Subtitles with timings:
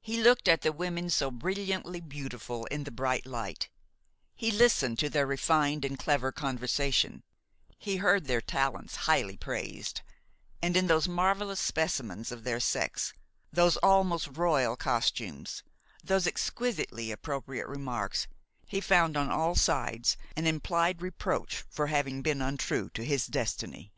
[0.00, 3.68] He looked at the women so brilliantly beautiful in the bright light;
[4.36, 7.24] he listened to their refined and clever conversation;
[7.76, 10.02] he heard their talents highly praised;
[10.62, 13.12] and in those marvellous specimens of their sex,
[13.52, 15.64] those almost royal costumes,
[16.04, 18.28] those exquisitely appropriate remarks,
[18.68, 23.90] he found on all sides an implied reproach for having been untrue to his destiny.